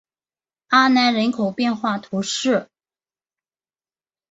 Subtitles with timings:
[0.69, 2.71] 阿南人口变化图示